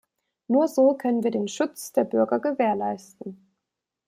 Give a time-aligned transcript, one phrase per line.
[0.47, 3.39] Nur so können wir den Schutz der Bürger gewährleisten.